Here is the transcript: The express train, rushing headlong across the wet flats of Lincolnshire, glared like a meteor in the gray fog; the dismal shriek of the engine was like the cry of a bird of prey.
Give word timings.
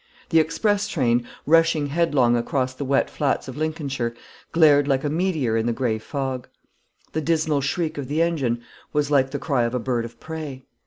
The 0.31 0.39
express 0.39 0.87
train, 0.87 1.27
rushing 1.45 1.85
headlong 1.85 2.35
across 2.35 2.73
the 2.73 2.83
wet 2.83 3.07
flats 3.07 3.47
of 3.47 3.55
Lincolnshire, 3.55 4.15
glared 4.51 4.87
like 4.87 5.03
a 5.03 5.11
meteor 5.11 5.55
in 5.55 5.67
the 5.67 5.73
gray 5.73 5.99
fog; 5.99 6.47
the 7.11 7.21
dismal 7.21 7.61
shriek 7.61 7.99
of 7.99 8.07
the 8.07 8.19
engine 8.19 8.63
was 8.93 9.11
like 9.11 9.29
the 9.29 9.37
cry 9.37 9.61
of 9.61 9.75
a 9.75 9.79
bird 9.79 10.03
of 10.03 10.19
prey. 10.19 10.65